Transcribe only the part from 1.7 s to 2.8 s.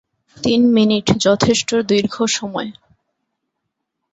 দীর্ঘ সময়!